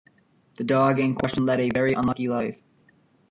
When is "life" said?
2.27-2.61